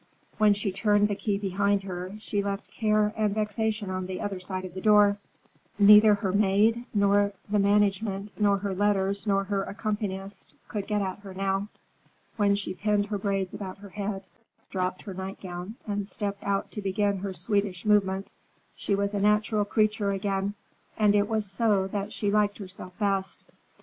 When 0.39 0.55
she 0.55 0.71
turned 0.71 1.09
the 1.09 1.15
key 1.15 1.37
behind 1.37 1.83
her, 1.83 2.13
she 2.17 2.41
left 2.41 2.71
care 2.71 3.13
and 3.15 3.35
vexation 3.35 3.91
on 3.91 4.07
the 4.07 4.19
other 4.19 4.39
side 4.39 4.65
of 4.65 4.73
the 4.73 4.81
door. 4.81 5.19
Neither 5.77 6.15
her 6.15 6.31
maid 6.33 6.85
nor 6.91 7.33
the 7.47 7.59
management 7.59 8.31
nor 8.39 8.57
her 8.57 8.73
letters 8.73 9.27
nor 9.27 9.43
her 9.43 9.61
accompanist 9.61 10.55
could 10.67 10.87
get 10.87 11.03
at 11.03 11.19
her 11.19 11.35
now. 11.35 11.67
When 12.35 12.55
she 12.55 12.73
pinned 12.73 13.05
her 13.05 13.19
braids 13.19 13.53
about 13.53 13.77
her 13.77 13.89
head, 13.89 14.23
dropped 14.71 15.03
her 15.03 15.13
nightgown 15.13 15.75
and 15.85 16.07
stepped 16.07 16.43
out 16.43 16.71
to 16.71 16.81
begin 16.81 17.17
her 17.19 17.35
Swedish 17.35 17.85
movements, 17.85 18.35
she 18.75 18.95
was 18.95 19.13
a 19.13 19.19
natural 19.21 19.65
creature 19.65 20.09
again, 20.09 20.55
and 20.97 21.13
it 21.13 21.29
was 21.29 21.45
so 21.45 21.85
that 21.89 22.11
she 22.11 22.31
liked 22.31 22.57
herself 22.57 22.97
best. 22.97 23.43